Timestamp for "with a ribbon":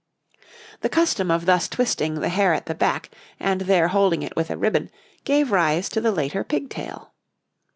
4.35-4.89